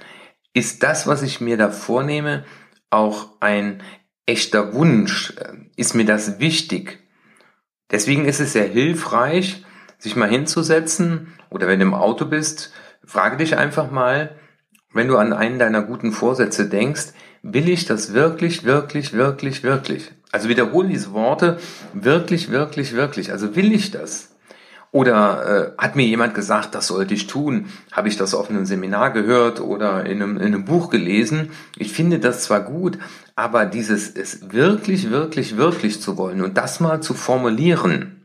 ist 0.53 0.83
das, 0.83 1.07
was 1.07 1.23
ich 1.23 1.41
mir 1.41 1.57
da 1.57 1.71
vornehme, 1.71 2.45
auch 2.91 3.41
ein 3.41 3.83
echter 4.27 4.73
Wunsch? 4.73 5.35
Ist 5.77 5.95
mir 5.95 6.05
das 6.05 6.39
wichtig? 6.39 7.01
Deswegen 7.91 8.25
ist 8.25 8.41
es 8.41 8.53
sehr 8.53 8.69
hilfreich, 8.69 9.65
sich 9.99 10.17
mal 10.17 10.29
hinzusetzen 10.29 11.33
oder 11.51 11.67
wenn 11.67 11.81
du 11.81 11.87
im 11.87 11.95
Auto 11.95 12.27
bist, 12.27 12.73
frage 13.05 13.37
dich 13.37 13.57
einfach 13.57 13.91
mal, 13.91 14.37
wenn 14.93 15.09
du 15.09 15.19
an 15.19 15.33
einen 15.33 15.59
deiner 15.59 15.83
guten 15.83 16.13
Vorsätze 16.13 16.69
denkst, 16.69 17.13
will 17.43 17.69
ich 17.69 17.85
das 17.85 18.15
wirklich, 18.15 18.65
wirklich, 18.65 19.13
wirklich, 19.13 19.63
wirklich? 19.65 20.13
Also 20.31 20.49
wiederhole 20.49 20.89
diese 20.89 21.13
Worte, 21.13 21.59
wirklich, 21.93 22.51
wirklich, 22.51 22.95
wirklich. 22.95 23.33
Also 23.33 23.57
will 23.57 23.73
ich 23.73 23.91
das? 23.91 24.34
Oder 24.95 25.75
äh, 25.77 25.83
hat 25.83 25.97
mir 25.97 26.07
jemand 26.07 26.35
gesagt, 26.35 26.77
das 26.77 26.87
sollte 26.87 27.15
ich 27.15 27.27
tun? 27.27 27.67
Habe 27.91 28.07
ich 28.07 28.17
das 28.17 28.33
auf 28.33 28.49
einem 28.49 28.65
Seminar 28.65 29.11
gehört 29.13 29.61
oder 29.61 30.07
in 30.07 30.23
einem, 30.23 30.37
in 30.37 30.45
einem 30.45 30.65
Buch 30.65 30.89
gelesen? 30.89 31.51
Ich 31.77 31.93
finde 31.93 32.21
das 32.21 32.45
zwar 32.45 32.61
gut, 32.61 32.99
aber 33.35 33.67
dieses 33.67 34.09
es 34.09 34.53
wirklich, 34.53 35.11
wirklich, 35.11 35.57
wirklich 35.57 36.01
zu 36.01 36.17
wollen 36.17 36.43
und 36.43 36.57
das 36.57 36.79
mal 36.79 37.03
zu 37.03 37.13
formulieren, 37.13 38.23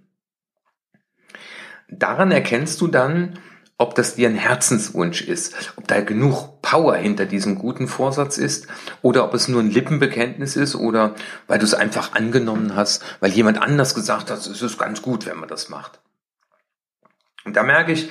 daran 1.90 2.30
erkennst 2.30 2.80
du 2.82 2.88
dann, 2.88 3.40
ob 3.80 3.96
das 3.96 4.14
dir 4.14 4.30
ein 4.30 4.36
Herzenswunsch 4.36 5.24
ist, 5.24 5.74
ob 5.76 5.88
da 5.88 6.02
genug 6.02 6.62
Power 6.62 6.96
hinter 6.98 7.26
diesem 7.26 7.56
guten 7.58 7.88
Vorsatz 7.88 8.38
ist 8.38 8.68
oder 9.02 9.24
ob 9.24 9.34
es 9.34 9.48
nur 9.48 9.64
ein 9.64 9.72
Lippenbekenntnis 9.72 10.56
ist 10.56 10.76
oder 10.76 11.16
weil 11.48 11.58
du 11.58 11.66
es 11.66 11.74
einfach 11.74 12.14
angenommen 12.14 12.76
hast, 12.76 13.04
weil 13.22 13.32
jemand 13.32 13.60
anders 13.60 13.96
gesagt 13.96 14.30
hat, 14.30 14.38
es 14.38 14.62
ist 14.62 14.78
ganz 14.78 15.02
gut, 15.02 15.26
wenn 15.26 15.40
man 15.40 15.50
das 15.50 15.70
macht. 15.70 16.00
Und 17.46 17.56
da 17.56 17.64
merke 17.64 17.92
ich, 17.92 18.10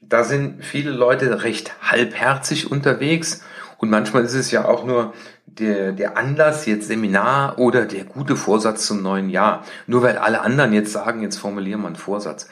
da 0.00 0.24
sind 0.24 0.64
viele 0.64 0.90
Leute 0.90 1.44
recht 1.44 1.72
halbherzig 1.82 2.70
unterwegs 2.70 3.42
und 3.78 3.90
manchmal 3.90 4.24
ist 4.24 4.34
es 4.34 4.50
ja 4.50 4.66
auch 4.66 4.84
nur 4.84 5.14
der, 5.46 5.92
der 5.92 6.16
Anlass, 6.16 6.66
jetzt 6.66 6.88
Seminar 6.88 7.58
oder 7.58 7.86
der 7.86 8.04
gute 8.04 8.36
Vorsatz 8.36 8.86
zum 8.86 9.02
neuen 9.02 9.30
Jahr. 9.30 9.64
Nur 9.86 10.02
weil 10.02 10.18
alle 10.18 10.42
anderen 10.42 10.72
jetzt 10.72 10.92
sagen, 10.92 11.22
jetzt 11.22 11.38
formulieren 11.38 11.80
wir 11.80 11.88
einen 11.88 11.96
Vorsatz. 11.96 12.48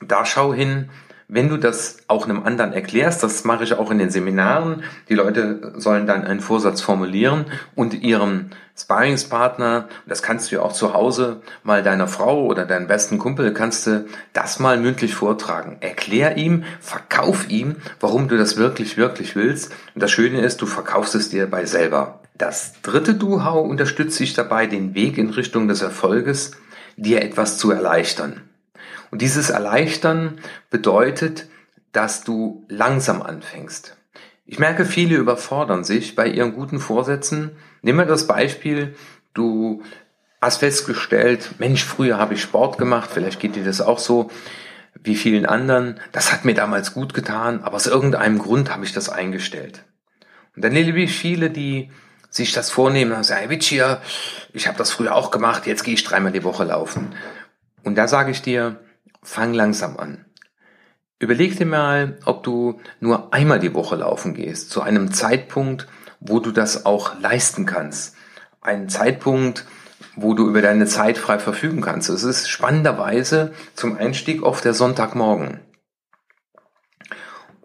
Da 0.00 0.24
schau 0.24 0.54
hin, 0.54 0.90
wenn 1.26 1.48
du 1.48 1.58
das 1.58 1.98
auch 2.08 2.24
einem 2.24 2.42
anderen 2.42 2.72
erklärst, 2.72 3.22
das 3.22 3.44
mache 3.44 3.64
ich 3.64 3.74
auch 3.74 3.90
in 3.90 3.98
den 3.98 4.10
Seminaren, 4.10 4.82
die 5.08 5.14
Leute 5.14 5.74
sollen 5.76 6.06
dann 6.06 6.24
einen 6.24 6.40
Vorsatz 6.40 6.80
formulieren 6.80 7.46
und 7.74 7.94
ihrem 7.94 8.50
Sparringspartner, 8.78 9.88
das 10.06 10.22
kannst 10.22 10.50
du 10.50 10.56
ja 10.56 10.62
auch 10.62 10.72
zu 10.72 10.94
Hause 10.94 11.42
mal 11.64 11.82
deiner 11.82 12.06
Frau 12.06 12.44
oder 12.44 12.64
deinem 12.64 12.86
besten 12.86 13.18
Kumpel, 13.18 13.52
kannst 13.52 13.86
du 13.86 14.06
das 14.32 14.60
mal 14.60 14.78
mündlich 14.78 15.14
vortragen. 15.14 15.78
Erklär 15.80 16.36
ihm, 16.36 16.64
verkauf 16.80 17.48
ihm, 17.50 17.76
warum 17.98 18.28
du 18.28 18.38
das 18.38 18.56
wirklich, 18.56 18.96
wirklich 18.96 19.34
willst. 19.34 19.72
Und 19.94 20.02
das 20.02 20.10
Schöne 20.10 20.42
ist, 20.42 20.62
du 20.62 20.66
verkaufst 20.66 21.14
es 21.16 21.28
dir 21.28 21.50
bei 21.50 21.64
selber. 21.64 22.20
Das 22.36 22.80
dritte 22.82 23.14
Do-How 23.14 23.68
unterstützt 23.68 24.20
dich 24.20 24.34
dabei, 24.34 24.66
den 24.66 24.94
Weg 24.94 25.18
in 25.18 25.30
Richtung 25.30 25.66
des 25.66 25.82
Erfolges 25.82 26.52
dir 26.96 27.22
etwas 27.22 27.58
zu 27.58 27.72
erleichtern. 27.72 28.42
Und 29.10 29.22
dieses 29.22 29.50
Erleichtern 29.50 30.38
bedeutet, 30.70 31.46
dass 31.92 32.22
du 32.22 32.64
langsam 32.68 33.22
anfängst. 33.22 33.96
Ich 34.46 34.58
merke, 34.58 34.84
viele 34.84 35.16
überfordern 35.16 35.84
sich 35.84 36.14
bei 36.14 36.26
ihren 36.26 36.54
guten 36.54 36.80
Vorsätzen. 36.80 37.56
Nimm 37.82 37.96
mal 37.96 38.06
das 38.06 38.26
Beispiel, 38.26 38.96
du 39.34 39.82
hast 40.40 40.58
festgestellt, 40.58 41.54
Mensch, 41.58 41.84
früher 41.84 42.18
habe 42.18 42.34
ich 42.34 42.42
Sport 42.42 42.78
gemacht, 42.78 43.10
vielleicht 43.12 43.40
geht 43.40 43.56
dir 43.56 43.64
das 43.64 43.80
auch 43.80 43.98
so 43.98 44.30
wie 45.02 45.16
vielen 45.16 45.46
anderen. 45.46 46.00
Das 46.12 46.32
hat 46.32 46.44
mir 46.44 46.54
damals 46.54 46.94
gut 46.94 47.14
getan, 47.14 47.62
aber 47.62 47.76
aus 47.76 47.86
irgendeinem 47.86 48.38
Grund 48.38 48.70
habe 48.72 48.84
ich 48.84 48.92
das 48.92 49.08
eingestellt. 49.08 49.84
Und 50.56 50.64
dann 50.64 50.74
erlebe 50.74 51.00
ich 51.00 51.16
viele, 51.16 51.50
die 51.50 51.90
sich 52.30 52.52
das 52.52 52.70
vornehmen 52.70 53.12
und 53.12 53.24
sagen, 53.24 53.48
hey, 53.48 53.98
ich 54.52 54.66
habe 54.66 54.78
das 54.78 54.90
früher 54.90 55.14
auch 55.14 55.30
gemacht, 55.30 55.66
jetzt 55.66 55.84
gehe 55.84 55.94
ich 55.94 56.04
dreimal 56.04 56.32
die 56.32 56.44
Woche 56.44 56.64
laufen. 56.64 57.14
Und 57.84 57.96
da 57.96 58.08
sage 58.08 58.30
ich 58.30 58.42
dir, 58.42 58.80
fang 59.22 59.54
langsam 59.54 59.96
an. 59.96 60.24
Überleg 61.20 61.56
dir 61.56 61.66
mal, 61.66 62.18
ob 62.26 62.44
du 62.44 62.80
nur 63.00 63.32
einmal 63.32 63.58
die 63.58 63.74
Woche 63.74 63.96
laufen 63.96 64.34
gehst, 64.34 64.70
zu 64.70 64.82
einem 64.82 65.12
Zeitpunkt, 65.12 65.88
wo 66.20 66.40
du 66.40 66.50
das 66.50 66.86
auch 66.86 67.18
leisten 67.20 67.66
kannst. 67.66 68.14
Ein 68.60 68.88
Zeitpunkt, 68.88 69.64
wo 70.16 70.34
du 70.34 70.48
über 70.48 70.62
deine 70.62 70.86
Zeit 70.86 71.18
frei 71.18 71.38
verfügen 71.38 71.80
kannst. 71.80 72.08
Es 72.08 72.24
ist 72.24 72.48
spannenderweise 72.48 73.52
zum 73.74 73.96
Einstieg 73.96 74.42
oft 74.42 74.64
der 74.64 74.74
Sonntagmorgen. 74.74 75.60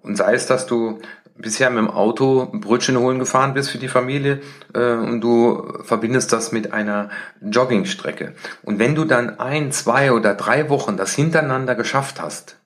Und 0.01 0.17
sei 0.17 0.33
es, 0.33 0.45
dass 0.45 0.67
du 0.67 1.00
bisher 1.36 1.69
mit 1.69 1.79
dem 1.79 1.89
Auto 1.89 2.50
Brötchen 2.53 2.98
holen 2.98 3.19
gefahren 3.19 3.53
bist 3.53 3.72
für 3.72 3.79
die 3.79 3.88
Familie 3.88 4.41
äh, 4.74 4.93
und 4.93 5.22
du 5.22 5.81
verbindest 5.83 6.31
das 6.31 6.51
mit 6.51 6.74
einer 6.74 7.10
Joggingstrecke. 7.41 8.36
Und 8.62 8.79
wenn 8.79 8.95
du 8.95 9.05
dann 9.05 9.39
ein, 9.39 9.72
zwei 9.72 10.12
oder 10.12 10.36
drei 10.36 10.69
Wochen 10.69 10.98
das 10.98 11.13
hintereinander 11.13 11.75
geschafft 11.75 12.22
hast, 12.22 12.60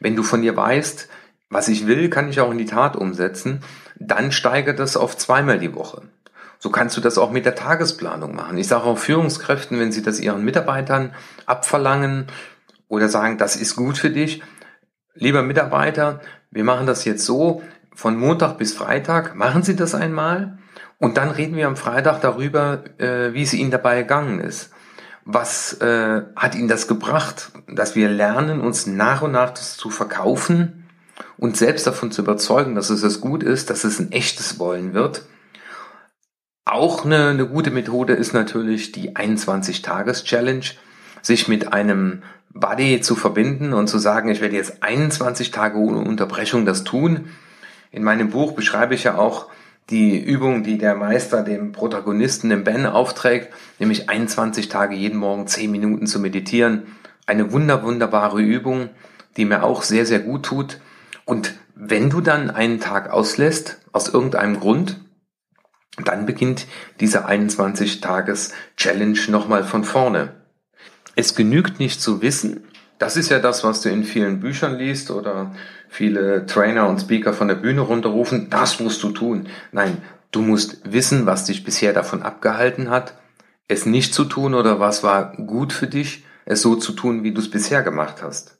wenn 0.00 0.16
du 0.16 0.22
von 0.22 0.42
dir 0.42 0.56
weißt, 0.56 1.08
was 1.50 1.68
ich 1.68 1.86
will, 1.86 2.08
kann 2.08 2.28
ich 2.28 2.40
auch 2.40 2.50
in 2.52 2.58
die 2.58 2.64
Tat 2.64 2.96
umsetzen, 2.96 3.62
dann 3.98 4.32
steigert 4.32 4.78
das 4.78 4.96
auf 4.96 5.16
zweimal 5.16 5.58
die 5.58 5.74
Woche. 5.74 6.02
So 6.58 6.70
kannst 6.70 6.96
du 6.96 7.00
das 7.00 7.18
auch 7.18 7.30
mit 7.30 7.44
der 7.44 7.54
Tagesplanung 7.54 8.34
machen. 8.34 8.56
Ich 8.56 8.68
sage 8.68 8.84
auch 8.84 8.98
Führungskräften, 8.98 9.78
wenn 9.78 9.92
sie 9.92 10.02
das 10.02 10.20
ihren 10.20 10.44
Mitarbeitern 10.44 11.12
abverlangen 11.46 12.26
oder 12.88 13.08
sagen, 13.08 13.36
das 13.36 13.56
ist 13.56 13.76
gut 13.76 13.98
für 13.98 14.10
dich, 14.10 14.42
lieber 15.14 15.42
Mitarbeiter, 15.42 16.20
wir 16.50 16.64
machen 16.64 16.86
das 16.86 17.04
jetzt 17.04 17.24
so, 17.24 17.62
von 17.94 18.16
Montag 18.16 18.56
bis 18.56 18.72
Freitag, 18.72 19.34
machen 19.34 19.62
Sie 19.62 19.76
das 19.76 19.94
einmal 19.94 20.58
und 20.98 21.16
dann 21.16 21.30
reden 21.30 21.56
wir 21.56 21.66
am 21.66 21.76
Freitag 21.76 22.20
darüber, 22.20 22.84
äh, 22.98 23.34
wie 23.34 23.42
es 23.42 23.52
Ihnen 23.52 23.70
dabei 23.70 24.02
gegangen 24.02 24.40
ist. 24.40 24.70
Was 25.24 25.74
äh, 25.80 26.22
hat 26.36 26.54
Ihnen 26.54 26.68
das 26.68 26.88
gebracht, 26.88 27.52
dass 27.68 27.94
wir 27.94 28.08
lernen, 28.08 28.60
uns 28.60 28.86
nach 28.86 29.22
und 29.22 29.32
nach 29.32 29.50
das 29.50 29.76
zu 29.76 29.90
verkaufen 29.90 30.79
und 31.40 31.56
selbst 31.56 31.86
davon 31.86 32.12
zu 32.12 32.22
überzeugen, 32.22 32.74
dass 32.76 32.90
es 32.90 33.00
das 33.00 33.20
gut 33.20 33.42
ist, 33.42 33.70
dass 33.70 33.82
es 33.82 33.98
ein 33.98 34.12
echtes 34.12 34.58
Wollen 34.58 34.94
wird. 34.94 35.24
Auch 36.64 37.04
eine, 37.04 37.30
eine 37.30 37.48
gute 37.48 37.72
Methode 37.72 38.12
ist 38.12 38.32
natürlich 38.32 38.92
die 38.92 39.16
21-Tages-Challenge, 39.16 40.66
sich 41.22 41.48
mit 41.48 41.72
einem 41.72 42.22
Buddy 42.52 43.00
zu 43.00 43.16
verbinden 43.16 43.72
und 43.72 43.88
zu 43.88 43.98
sagen, 43.98 44.30
ich 44.30 44.40
werde 44.40 44.56
jetzt 44.56 44.82
21 44.82 45.50
Tage 45.50 45.78
ohne 45.78 45.98
Unterbrechung 45.98 46.64
das 46.64 46.84
tun 46.84 47.30
in 47.90 48.04
meinem 48.04 48.30
Buch 48.30 48.52
beschreibe 48.52 48.94
ich 48.94 49.04
ja 49.04 49.16
auch 49.18 49.48
die 49.90 50.18
Übung, 50.18 50.62
die 50.62 50.78
der 50.78 50.94
Meister 50.94 51.42
dem 51.42 51.72
Protagonisten, 51.72 52.48
dem 52.48 52.62
Ben, 52.62 52.86
aufträgt, 52.86 53.52
nämlich 53.80 54.08
21 54.08 54.68
Tage 54.68 54.94
jeden 54.94 55.18
Morgen 55.18 55.48
10 55.48 55.70
Minuten 55.70 56.06
zu 56.06 56.20
meditieren. 56.20 56.84
Eine 57.26 57.52
wunder, 57.52 57.82
wunderbare 57.82 58.40
Übung, 58.40 58.90
die 59.36 59.44
mir 59.44 59.64
auch 59.64 59.82
sehr, 59.82 60.06
sehr 60.06 60.20
gut 60.20 60.44
tut. 60.44 60.80
Und 61.30 61.54
wenn 61.76 62.10
du 62.10 62.20
dann 62.20 62.50
einen 62.50 62.80
Tag 62.80 63.08
auslässt, 63.12 63.78
aus 63.92 64.08
irgendeinem 64.08 64.58
Grund, 64.58 65.00
dann 66.04 66.26
beginnt 66.26 66.66
diese 66.98 67.28
21-Tages-Challenge 67.28 69.20
nochmal 69.28 69.62
von 69.62 69.84
vorne. 69.84 70.34
Es 71.14 71.36
genügt 71.36 71.78
nicht 71.78 72.02
zu 72.02 72.20
wissen, 72.20 72.64
das 72.98 73.16
ist 73.16 73.28
ja 73.28 73.38
das, 73.38 73.62
was 73.62 73.80
du 73.80 73.90
in 73.90 74.02
vielen 74.02 74.40
Büchern 74.40 74.76
liest 74.76 75.12
oder 75.12 75.54
viele 75.88 76.46
Trainer 76.46 76.88
und 76.88 77.00
Speaker 77.00 77.32
von 77.32 77.46
der 77.46 77.54
Bühne 77.54 77.82
runterrufen. 77.82 78.50
Das 78.50 78.80
musst 78.80 79.00
du 79.04 79.10
tun. 79.12 79.46
Nein, 79.70 79.98
du 80.32 80.42
musst 80.42 80.80
wissen, 80.90 81.26
was 81.26 81.44
dich 81.44 81.62
bisher 81.62 81.92
davon 81.92 82.24
abgehalten 82.24 82.90
hat, 82.90 83.14
es 83.68 83.86
nicht 83.86 84.14
zu 84.14 84.24
tun 84.24 84.52
oder 84.52 84.80
was 84.80 85.04
war 85.04 85.36
gut 85.36 85.72
für 85.72 85.86
dich, 85.86 86.24
es 86.44 86.60
so 86.60 86.74
zu 86.74 86.90
tun, 86.90 87.22
wie 87.22 87.32
du 87.32 87.40
es 87.40 87.52
bisher 87.52 87.84
gemacht 87.84 88.20
hast. 88.20 88.59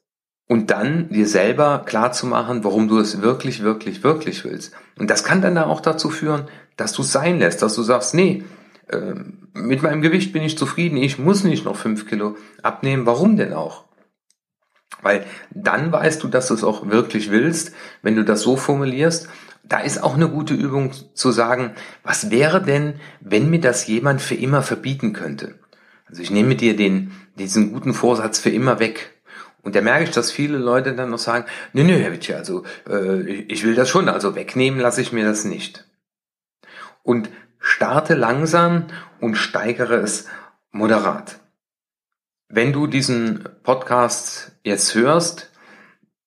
Und 0.50 0.72
dann 0.72 1.10
dir 1.10 1.28
selber 1.28 1.84
klar 1.86 2.10
zu 2.10 2.26
machen, 2.26 2.64
warum 2.64 2.88
du 2.88 2.98
es 2.98 3.22
wirklich, 3.22 3.62
wirklich, 3.62 4.02
wirklich 4.02 4.44
willst. 4.44 4.72
Und 4.98 5.08
das 5.08 5.22
kann 5.22 5.42
dann 5.42 5.56
auch 5.56 5.80
dazu 5.80 6.10
führen, 6.10 6.48
dass 6.76 6.92
du 6.92 7.02
es 7.02 7.12
sein 7.12 7.38
lässt, 7.38 7.62
dass 7.62 7.76
du 7.76 7.84
sagst, 7.84 8.14
nee, 8.14 8.42
ähm, 8.90 9.46
mit 9.54 9.84
meinem 9.84 10.02
Gewicht 10.02 10.32
bin 10.32 10.42
ich 10.42 10.58
zufrieden, 10.58 10.96
ich 10.96 11.20
muss 11.20 11.44
nicht 11.44 11.64
noch 11.64 11.76
fünf 11.76 12.08
Kilo 12.08 12.36
abnehmen, 12.64 13.06
warum 13.06 13.36
denn 13.36 13.52
auch? 13.52 13.84
Weil 15.02 15.24
dann 15.52 15.92
weißt 15.92 16.20
du, 16.20 16.26
dass 16.26 16.48
du 16.48 16.54
es 16.54 16.64
auch 16.64 16.88
wirklich 16.88 17.30
willst, 17.30 17.72
wenn 18.02 18.16
du 18.16 18.24
das 18.24 18.42
so 18.42 18.56
formulierst. 18.56 19.28
Da 19.62 19.78
ist 19.78 20.02
auch 20.02 20.16
eine 20.16 20.28
gute 20.28 20.54
Übung 20.54 20.90
zu 21.14 21.30
sagen, 21.30 21.74
was 22.02 22.32
wäre 22.32 22.60
denn, 22.60 22.94
wenn 23.20 23.50
mir 23.50 23.60
das 23.60 23.86
jemand 23.86 24.20
für 24.20 24.34
immer 24.34 24.62
verbieten 24.62 25.12
könnte? 25.12 25.60
Also 26.08 26.22
ich 26.22 26.32
nehme 26.32 26.56
dir 26.56 26.74
den, 26.74 27.12
diesen 27.38 27.72
guten 27.72 27.94
Vorsatz 27.94 28.40
für 28.40 28.50
immer 28.50 28.80
weg. 28.80 29.19
Und 29.62 29.74
da 29.74 29.80
merke 29.80 30.04
ich, 30.04 30.10
dass 30.10 30.30
viele 30.30 30.58
Leute 30.58 30.94
dann 30.94 31.10
noch 31.10 31.18
sagen, 31.18 31.46
nö, 31.72 31.84
nö, 31.84 31.94
Herr 31.98 32.12
Witsche, 32.12 32.36
also 32.36 32.64
äh, 32.88 33.20
ich 33.22 33.64
will 33.64 33.74
das 33.74 33.88
schon, 33.88 34.08
also 34.08 34.34
wegnehmen 34.34 34.80
lasse 34.80 35.02
ich 35.02 35.12
mir 35.12 35.24
das 35.24 35.44
nicht. 35.44 35.86
Und 37.02 37.30
starte 37.58 38.14
langsam 38.14 38.86
und 39.20 39.36
steigere 39.36 39.96
es 39.96 40.26
moderat. 40.70 41.40
Wenn 42.48 42.72
du 42.72 42.86
diesen 42.86 43.44
Podcast 43.62 44.52
jetzt 44.64 44.94
hörst, 44.94 45.52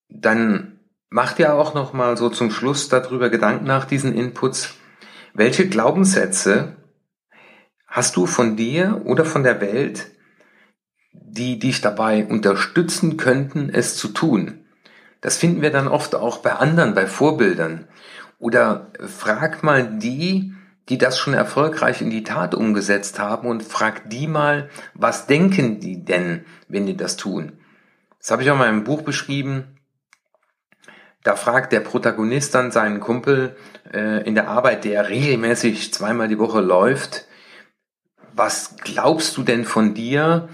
dann 0.07 0.79
mach 1.09 1.33
dir 1.33 1.55
auch 1.55 1.73
noch 1.73 1.93
mal 1.93 2.17
so 2.17 2.29
zum 2.29 2.51
Schluss 2.51 2.87
darüber 2.87 3.29
Gedanken 3.29 3.65
nach 3.65 3.85
diesen 3.85 4.15
Inputs. 4.15 4.75
Welche 5.33 5.67
Glaubenssätze 5.67 6.75
hast 7.87 8.15
du 8.15 8.25
von 8.25 8.55
dir 8.55 9.01
oder 9.05 9.25
von 9.25 9.43
der 9.43 9.59
Welt, 9.59 10.11
die 11.13 11.59
dich 11.59 11.81
dabei 11.81 12.25
unterstützen 12.25 13.17
könnten, 13.17 13.69
es 13.69 13.95
zu 13.95 14.09
tun. 14.09 14.65
Das 15.21 15.37
finden 15.37 15.61
wir 15.61 15.71
dann 15.71 15.87
oft 15.87 16.15
auch 16.15 16.39
bei 16.39 16.53
anderen, 16.53 16.93
bei 16.93 17.07
Vorbildern. 17.07 17.87
Oder 18.39 18.91
frag 18.99 19.63
mal 19.63 19.97
die, 19.97 20.53
die 20.89 20.97
das 20.97 21.17
schon 21.17 21.33
erfolgreich 21.33 22.01
in 22.01 22.09
die 22.09 22.23
Tat 22.23 22.53
umgesetzt 22.53 23.19
haben 23.19 23.47
und 23.47 23.63
frag 23.63 24.09
die 24.09 24.27
mal, 24.27 24.69
was 24.93 25.27
denken 25.27 25.79
die 25.79 26.03
denn, 26.03 26.43
wenn 26.67 26.85
die 26.85 26.97
das 26.97 27.15
tun? 27.15 27.53
Das 28.19 28.31
habe 28.31 28.43
ich 28.43 28.51
auch 28.51 28.57
mal 28.57 28.69
im 28.69 28.83
Buch 28.83 29.01
beschrieben. 29.01 29.77
Da 31.23 31.37
fragt 31.37 31.71
der 31.71 31.79
Protagonist 31.79 32.53
dann 32.53 32.71
seinen 32.71 32.99
Kumpel 32.99 33.55
äh, 33.93 34.27
in 34.27 34.35
der 34.35 34.49
Arbeit, 34.49 34.83
der 34.83 35.07
regelmäßig 35.07 35.93
zweimal 35.93 36.27
die 36.27 36.39
Woche 36.39 36.59
läuft, 36.59 37.27
was 38.33 38.75
glaubst 38.83 39.37
du 39.37 39.43
denn 39.43 39.63
von 39.63 39.93
dir 39.93 40.49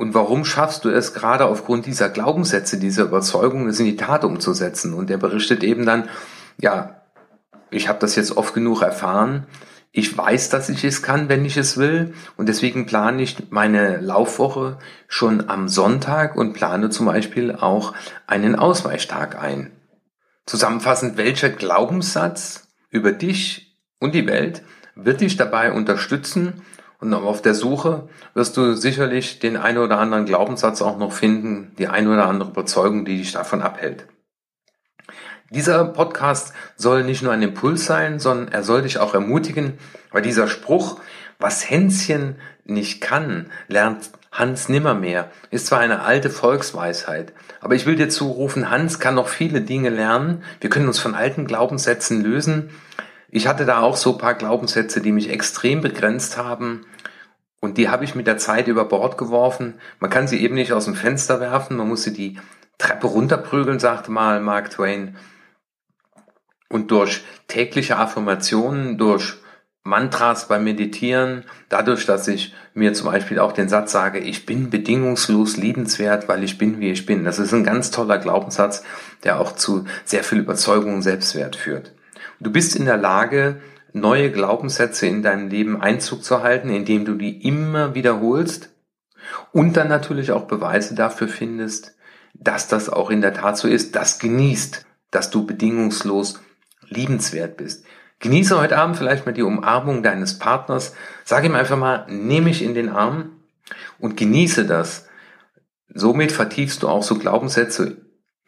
und 0.00 0.14
warum 0.14 0.46
schaffst 0.46 0.86
du 0.86 0.88
es 0.88 1.12
gerade 1.12 1.44
aufgrund 1.44 1.84
dieser 1.84 2.08
Glaubenssätze, 2.08 2.78
dieser 2.78 3.02
Überzeugung, 3.02 3.68
es 3.68 3.80
in 3.80 3.84
die 3.84 3.96
Tat 3.96 4.24
umzusetzen? 4.24 4.94
Und 4.94 5.10
der 5.10 5.18
berichtet 5.18 5.62
eben 5.62 5.84
dann, 5.84 6.08
ja, 6.58 7.02
ich 7.68 7.86
habe 7.86 7.98
das 7.98 8.16
jetzt 8.16 8.34
oft 8.34 8.54
genug 8.54 8.80
erfahren, 8.80 9.46
ich 9.92 10.16
weiß, 10.16 10.48
dass 10.48 10.70
ich 10.70 10.84
es 10.84 11.02
kann, 11.02 11.28
wenn 11.28 11.44
ich 11.44 11.58
es 11.58 11.76
will. 11.76 12.14
Und 12.38 12.48
deswegen 12.48 12.86
plane 12.86 13.20
ich 13.20 13.50
meine 13.50 13.98
Laufwoche 13.98 14.78
schon 15.06 15.50
am 15.50 15.68
Sonntag 15.68 16.34
und 16.34 16.54
plane 16.54 16.88
zum 16.88 17.04
Beispiel 17.04 17.54
auch 17.54 17.92
einen 18.26 18.54
Ausweichtag 18.54 19.38
ein. 19.38 19.70
Zusammenfassend, 20.46 21.18
welcher 21.18 21.50
Glaubenssatz 21.50 22.68
über 22.88 23.12
dich 23.12 23.76
und 23.98 24.14
die 24.14 24.26
Welt 24.26 24.62
wird 24.94 25.20
dich 25.20 25.36
dabei 25.36 25.72
unterstützen 25.72 26.62
und 27.00 27.14
auf 27.14 27.42
der 27.42 27.54
Suche 27.54 28.08
wirst 28.34 28.56
du 28.56 28.74
sicherlich 28.74 29.38
den 29.38 29.56
einen 29.56 29.78
oder 29.78 29.98
anderen 29.98 30.26
Glaubenssatz 30.26 30.82
auch 30.82 30.98
noch 30.98 31.12
finden, 31.12 31.72
die 31.78 31.88
eine 31.88 32.10
oder 32.10 32.26
andere 32.26 32.50
Überzeugung, 32.50 33.04
die 33.04 33.18
dich 33.18 33.32
davon 33.32 33.62
abhält. 33.62 34.06
Dieser 35.50 35.84
Podcast 35.84 36.52
soll 36.76 37.02
nicht 37.02 37.22
nur 37.22 37.32
ein 37.32 37.42
Impuls 37.42 37.84
sein, 37.86 38.20
sondern 38.20 38.48
er 38.48 38.62
soll 38.62 38.82
dich 38.82 38.98
auch 38.98 39.14
ermutigen, 39.14 39.78
weil 40.12 40.22
dieser 40.22 40.46
Spruch, 40.46 41.00
was 41.38 41.68
Hänschen 41.68 42.36
nicht 42.64 43.00
kann, 43.00 43.50
lernt 43.66 44.10
Hans 44.30 44.68
nimmermehr, 44.68 45.28
ist 45.50 45.66
zwar 45.66 45.80
eine 45.80 46.02
alte 46.02 46.30
Volksweisheit, 46.30 47.32
aber 47.60 47.74
ich 47.74 47.84
will 47.84 47.96
dir 47.96 48.08
zurufen, 48.08 48.70
Hans 48.70 49.00
kann 49.00 49.16
noch 49.16 49.28
viele 49.28 49.60
Dinge 49.60 49.90
lernen. 49.90 50.44
Wir 50.60 50.70
können 50.70 50.86
uns 50.86 50.98
von 50.98 51.14
alten 51.14 51.46
Glaubenssätzen 51.46 52.22
lösen. 52.22 52.70
Ich 53.30 53.46
hatte 53.46 53.64
da 53.64 53.80
auch 53.80 53.96
so 53.96 54.12
ein 54.12 54.18
paar 54.18 54.34
Glaubenssätze, 54.34 55.00
die 55.00 55.12
mich 55.12 55.30
extrem 55.30 55.80
begrenzt 55.80 56.36
haben. 56.36 56.84
Und 57.60 57.78
die 57.78 57.88
habe 57.88 58.04
ich 58.04 58.14
mit 58.14 58.26
der 58.26 58.38
Zeit 58.38 58.66
über 58.68 58.84
Bord 58.86 59.18
geworfen. 59.18 59.74
Man 60.00 60.10
kann 60.10 60.26
sie 60.26 60.42
eben 60.42 60.54
nicht 60.54 60.72
aus 60.72 60.86
dem 60.86 60.94
Fenster 60.94 61.40
werfen, 61.40 61.76
man 61.76 61.88
muss 61.88 62.02
sie 62.02 62.12
die 62.12 62.38
Treppe 62.78 63.06
runterprügeln, 63.06 63.78
sagte 63.78 64.10
mal 64.10 64.40
Mark 64.40 64.70
Twain. 64.70 65.16
Und 66.68 66.90
durch 66.90 67.22
tägliche 67.46 67.96
Affirmationen, 67.98 68.96
durch 68.96 69.36
Mantras 69.82 70.48
beim 70.48 70.64
Meditieren, 70.64 71.44
dadurch, 71.68 72.06
dass 72.06 72.28
ich 72.28 72.54
mir 72.74 72.94
zum 72.94 73.06
Beispiel 73.06 73.38
auch 73.38 73.52
den 73.52 73.68
Satz 73.68 73.92
sage, 73.92 74.18
ich 74.18 74.46
bin 74.46 74.70
bedingungslos 74.70 75.56
liebenswert, 75.56 76.28
weil 76.28 76.44
ich 76.44 76.58
bin, 76.58 76.80
wie 76.80 76.90
ich 76.90 77.06
bin. 77.06 77.24
Das 77.24 77.38
ist 77.38 77.52
ein 77.52 77.64
ganz 77.64 77.90
toller 77.90 78.18
Glaubenssatz, 78.18 78.84
der 79.24 79.40
auch 79.40 79.52
zu 79.52 79.84
sehr 80.04 80.24
viel 80.24 80.38
Überzeugung 80.38 80.94
und 80.94 81.02
Selbstwert 81.02 81.56
führt. 81.56 81.92
Du 82.40 82.50
bist 82.50 82.74
in 82.74 82.86
der 82.86 82.96
Lage, 82.96 83.60
neue 83.92 84.30
Glaubenssätze 84.32 85.06
in 85.06 85.22
deinem 85.22 85.48
Leben 85.48 85.80
Einzug 85.80 86.24
zu 86.24 86.42
halten, 86.42 86.70
indem 86.70 87.04
du 87.04 87.14
die 87.14 87.46
immer 87.46 87.94
wiederholst 87.94 88.70
und 89.52 89.76
dann 89.76 89.88
natürlich 89.88 90.32
auch 90.32 90.46
Beweise 90.46 90.94
dafür 90.94 91.28
findest, 91.28 91.94
dass 92.32 92.68
das 92.68 92.88
auch 92.88 93.10
in 93.10 93.20
der 93.20 93.34
Tat 93.34 93.58
so 93.58 93.68
ist, 93.68 93.94
das 93.94 94.18
genießt, 94.18 94.86
dass 95.10 95.30
du 95.30 95.44
bedingungslos 95.44 96.40
liebenswert 96.88 97.58
bist. 97.58 97.84
Genieße 98.20 98.58
heute 98.58 98.78
Abend 98.78 98.96
vielleicht 98.96 99.26
mal 99.26 99.32
die 99.32 99.42
Umarmung 99.42 100.02
deines 100.02 100.38
Partners. 100.38 100.94
Sag 101.24 101.44
ihm 101.44 101.54
einfach 101.54 101.78
mal, 101.78 102.06
nehme 102.08 102.46
mich 102.46 102.62
in 102.62 102.74
den 102.74 102.88
Arm 102.88 103.40
und 103.98 104.16
genieße 104.16 104.66
das. 104.66 105.08
Somit 105.92 106.32
vertiefst 106.32 106.82
du 106.82 106.88
auch 106.88 107.02
so 107.02 107.16
Glaubenssätze, 107.16 107.98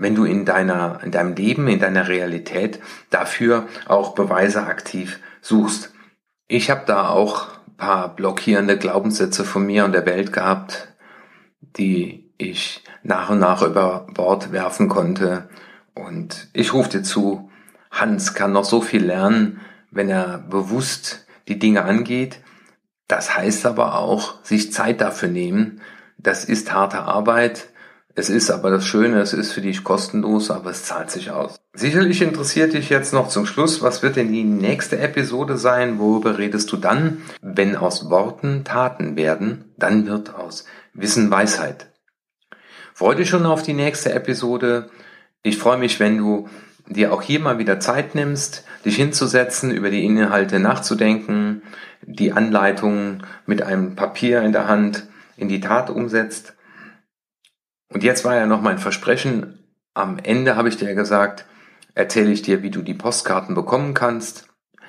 wenn 0.03 0.15
du 0.15 0.25
in 0.25 0.45
deiner, 0.45 1.01
in 1.03 1.11
deinem 1.11 1.35
Leben, 1.35 1.69
in 1.69 1.81
deiner 1.81 2.09
Realität 2.09 2.81
dafür 3.11 3.67
auch 3.87 4.15
Beweise 4.15 4.65
aktiv 4.65 5.21
suchst. 5.41 5.93
Ich 6.49 6.71
habe 6.71 6.83
da 6.87 7.09
auch 7.09 7.49
paar 7.83 8.15
blockierende 8.15 8.79
Glaubenssätze 8.79 9.45
von 9.45 9.67
mir 9.67 9.85
und 9.85 9.91
der 9.91 10.07
Welt 10.07 10.33
gehabt, 10.33 10.87
die 11.77 12.33
ich 12.39 12.85
nach 13.03 13.31
und 13.31 13.41
nach 13.41 13.61
über 13.63 14.07
Bord 14.15 14.53
werfen 14.53 14.89
konnte. 14.89 15.49
Und 15.93 16.47
ich 16.53 16.73
rufe 16.75 16.91
dir 16.91 17.03
zu, 17.03 17.51
Hans 17.91 18.35
kann 18.35 18.53
noch 18.53 18.65
so 18.65 18.81
viel 18.81 19.05
lernen, 19.05 19.61
wenn 19.91 20.09
er 20.09 20.39
bewusst 20.39 21.27
die 21.49 21.59
Dinge 21.59 21.83
angeht. 21.83 22.39
Das 23.09 23.37
heißt 23.37 23.67
aber 23.67 23.99
auch, 23.99 24.45
sich 24.45 24.73
Zeit 24.73 25.01
dafür 25.01 25.29
nehmen. 25.29 25.81
Das 26.19 26.45
ist 26.45 26.73
harte 26.73 27.01
Arbeit. 27.01 27.69
Es 28.15 28.29
ist 28.29 28.51
aber 28.51 28.71
das 28.71 28.87
Schöne, 28.87 29.21
es 29.21 29.33
ist 29.33 29.53
für 29.53 29.63
dich 29.63 29.85
kostenlos, 29.85 30.51
aber 30.51 30.71
es 30.71 30.85
zahlt 30.85 31.11
sich 31.11 31.31
aus. 31.31 31.57
Sicherlich 31.73 32.21
interessiert 32.21 32.75
dich 32.75 32.91
jetzt 32.91 33.15
noch 33.15 33.29
zum 33.29 33.47
Schluss, 33.47 33.81
was 33.81 34.03
wird 34.03 34.17
denn 34.17 34.31
die 34.31 34.45
nächste 34.45 34.99
Episode 34.99 35.57
sein? 35.57 35.99
Worüber 35.99 36.37
redest 36.37 36.71
du 36.73 36.77
dann? 36.77 37.23
Wenn 37.41 37.75
aus 37.75 38.11
Worten 38.11 38.65
Taten 38.65 39.17
werden, 39.17 39.73
dann 39.79 40.07
wird 40.07 40.35
aus 40.35 40.67
Wissen 40.93 41.31
Weisheit. 41.31 41.87
Freue 42.93 43.17
dich 43.17 43.31
schon 43.31 43.47
auf 43.47 43.63
die 43.63 43.73
nächste 43.73 44.13
Episode. 44.13 44.91
Ich 45.43 45.57
freue 45.57 45.79
mich, 45.79 45.99
wenn 45.99 46.19
du 46.19 46.49
dir 46.87 47.15
auch 47.15 47.23
hier 47.23 47.41
mal 47.41 47.59
wieder 47.59 47.81
Zeit 47.81 48.15
nimmst, 48.15 48.65
dich 48.85 48.97
hinzusetzen, 48.97 49.71
über 49.71 49.89
die 49.89 50.05
Inhalte 50.05 50.59
nachzudenken, 50.59 51.63
die 52.03 52.33
Anleitungen 52.33 53.23
mit 53.47 53.63
einem 53.63 53.97
Papier 53.97 54.43
in 54.43 54.53
der 54.53 54.69
Hand 54.69 55.07
in 55.39 55.49
die 55.49 55.61
Tat 55.61 55.89
umsetzt. 55.89 56.55
Und 57.93 58.03
jetzt 58.03 58.25
war 58.25 58.35
ja 58.35 58.47
noch 58.47 58.63
mein 58.63 58.79
Versprechen, 58.79 59.59
am 59.95 60.19
Ende 60.19 60.57
habe 60.57 60.69
ich 60.69 60.77
dir 60.77 60.95
gesagt, 60.95 61.45
erzähle 61.95 62.33
ich 62.33 62.43
dir, 62.43 62.63
wie 62.63 62.71
du 62.71 62.83
die 62.83 62.95
Postkarten 62.95 63.55
bekommen 63.55 63.93
kannst. 63.93 64.49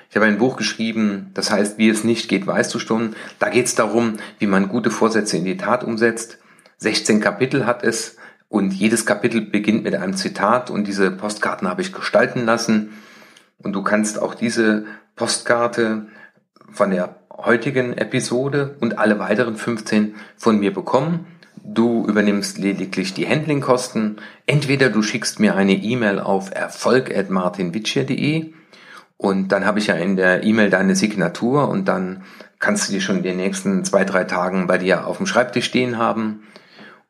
Ich 0.10 0.16
habe 0.16 0.28
ein 0.28 0.38
Buch 0.38 0.58
geschrieben, 0.58 1.32
das 1.34 1.52
heißt, 1.52 1.78
wie 1.78 1.90
es 1.90 2.04
nicht 2.04 2.30
geht, 2.30 2.48
weißt 2.48 2.74
du 2.74 2.80
schon. 2.80 3.16
Da 3.40 3.50
geht 3.50 3.66
es 3.66 3.76
darum, 3.76 4.18
wie 4.40 4.48
man 4.48 4.70
gute 4.70 4.92
Vorsätze 4.92 5.38
in 5.38 5.44
die 5.44 5.58
Tat 5.58 5.84
umsetzt. 5.84 6.38
16 6.78 7.20
Kapitel 7.20 7.66
hat 7.66 7.84
es 7.84 8.18
und 8.48 8.74
jedes 8.74 9.06
Kapitel 9.06 9.42
beginnt 9.42 9.84
mit 9.84 9.96
einem 9.96 10.16
Zitat 10.16 10.70
und 10.70 10.88
diese 10.88 11.10
Postkarten 11.12 11.68
habe 11.68 11.82
ich 11.82 11.92
gestalten 11.92 12.46
lassen. 12.46 12.92
Und 13.58 13.74
du 13.74 13.82
kannst 13.82 14.22
auch 14.22 14.36
diese 14.36 14.86
Postkarte 15.16 16.08
von 16.72 16.92
der 16.92 17.16
heutigen 17.36 17.98
Episode 17.98 18.78
und 18.80 19.00
alle 19.00 19.18
weiteren 19.20 19.56
15 19.56 20.16
von 20.38 20.60
mir 20.60 20.74
bekommen. 20.74 21.26
Du 21.66 22.06
übernimmst 22.06 22.58
lediglich 22.58 23.14
die 23.14 23.26
Handlingkosten. 23.28 24.18
Entweder 24.46 24.90
du 24.90 25.02
schickst 25.02 25.40
mir 25.40 25.56
eine 25.56 25.76
E-Mail 25.76 26.20
auf 26.20 26.52
erfolg.martinwitschier.de 26.54 28.52
und 29.16 29.54
dann 29.54 29.66
habe 29.66 29.80
ich 29.80 29.88
ja 29.88 29.96
in 29.96 30.18
der 30.18 30.44
E-Mail 30.44 30.70
deine 30.70 30.98
Signatur 30.98 31.70
und 31.70 31.88
dann 31.88 32.24
kannst 32.60 32.90
du 32.90 32.94
die 32.94 33.00
schon 33.00 33.18
in 33.18 33.24
den 33.24 33.38
nächsten 33.38 33.86
zwei, 33.86 34.04
drei 34.04 34.26
Tagen 34.26 34.68
bei 34.68 34.78
dir 34.78 35.08
auf 35.08 35.16
dem 35.18 35.26
Schreibtisch 35.26 35.64
stehen 35.64 35.98
haben. 35.98 36.44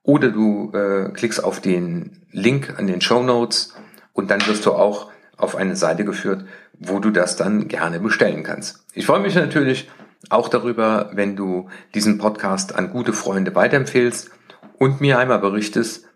Oder 0.04 0.30
du 0.30 0.72
äh, 0.74 1.10
klickst 1.12 1.44
auf 1.44 1.60
den 1.60 2.22
Link 2.32 2.76
an 2.78 2.86
den 2.86 3.02
Show 3.02 3.24
Notes 3.24 3.74
und 4.13 4.30
dann 4.30 4.46
wirst 4.46 4.68
du 4.68 4.74
auch 4.74 5.10
auf 5.36 5.56
eine 5.56 5.76
Seite 5.76 6.06
geführt, 6.06 6.46
wo 6.78 7.00
du 7.00 7.10
das 7.10 7.36
dann 7.38 7.68
gerne 7.68 8.00
bestellen 8.00 8.44
kannst. 8.44 8.86
Ich 8.94 9.08
freue 9.08 9.22
mich 9.22 9.34
natürlich 9.34 9.89
auch 10.30 10.48
darüber, 10.48 11.10
wenn 11.13 11.36
du 11.36 11.70
diesen 11.96 12.20
Podcast 12.20 12.76
an 12.76 12.92
gute 12.92 13.13
Freunde 13.13 13.56
weiterempfehlst 13.56 14.30
und 14.84 15.00
mir 15.00 15.17
einmal 15.17 15.39
berichtest, 15.39 16.10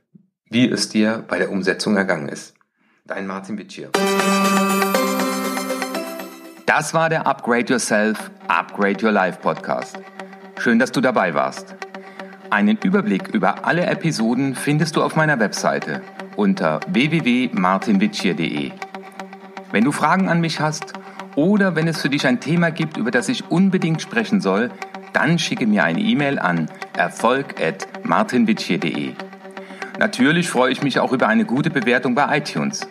wie 0.50 0.70
es 0.70 0.90
dir 0.90 1.24
bei 1.30 1.38
der 1.38 1.52
Umsetzung 1.54 1.96
ergangen 1.96 2.28
ist. 2.28 2.54
Dein 3.06 3.26
Martin 3.26 3.58
Witschier. 3.58 3.92
Das 6.66 6.94
war 6.94 7.08
der 7.08 7.26
Upgrade 7.26 7.72
Yourself, 7.72 8.30
Upgrade 8.50 9.06
Your 9.06 9.14
Life 9.14 9.40
Podcast. 9.40 9.98
Schön, 10.58 10.80
dass 10.80 10.92
du 10.92 11.00
dabei 11.00 11.34
warst. 11.34 11.78
Einen 12.50 12.78
Überblick 12.84 13.30
über 13.30 13.66
alle 13.66 13.86
Episoden 13.86 14.54
findest 14.54 14.98
du 14.98 15.02
auf 15.02 15.16
meiner 15.16 15.40
Webseite 15.40 16.02
unter 16.36 16.82
www.martinwitschier.de. 16.90 18.74
Wenn 19.72 19.84
du 19.86 19.94
Fragen 19.94 20.28
an 20.28 20.42
mich 20.42 20.60
hast 20.60 20.92
oder 21.38 21.78
wenn 21.78 21.88
es 21.88 22.02
für 22.02 22.10
dich 22.10 22.28
ein 22.28 22.42
Thema 22.42 22.72
gibt, 22.72 22.98
über 22.98 23.12
das 23.12 23.30
ich 23.30 23.50
unbedingt 23.50 24.02
sprechen 24.02 24.42
soll, 24.42 24.72
dann 25.14 25.40
schicke 25.40 25.68
mir 25.68 25.86
eine 25.86 26.02
E-Mail 26.02 26.38
an 26.38 26.70
erfolg.martinwitschier.de. 26.98 29.14
Natürlich 30.00 30.50
freue 30.50 30.72
ich 30.72 30.82
mich 30.84 31.00
auch 31.00 31.14
über 31.14 31.28
eine 31.28 31.46
gute 31.46 31.70
Bewertung 31.70 32.16
bei 32.16 32.38
iTunes. 32.38 32.88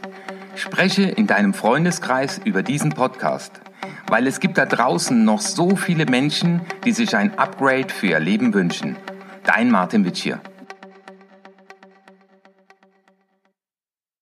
Spreche 0.54 1.02
in 1.02 1.26
deinem 1.26 1.54
Freundeskreis 1.54 2.40
über 2.44 2.62
diesen 2.62 2.90
Podcast, 2.90 3.60
weil 4.08 4.26
es 4.26 4.40
gibt 4.40 4.58
da 4.58 4.66
draußen 4.66 5.24
noch 5.24 5.40
so 5.40 5.76
viele 5.76 6.06
Menschen, 6.06 6.62
die 6.84 6.92
sich 6.92 7.14
ein 7.14 7.38
Upgrade 7.38 7.90
für 7.90 8.06
ihr 8.06 8.20
Leben 8.20 8.54
wünschen. 8.54 8.96
Dein 9.44 9.70
Martin 9.70 10.04
Witsch. 10.04 10.30